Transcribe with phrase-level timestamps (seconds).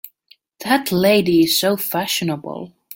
[0.61, 2.73] That lady is so fashionable!